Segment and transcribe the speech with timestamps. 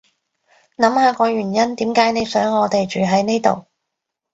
[0.77, 3.67] 諗下個原因點解你想我哋住喺呢度